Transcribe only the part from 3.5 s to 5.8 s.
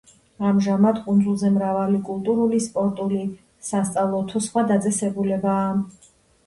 სასწავლო თუ სხვა დაწესებულებაა.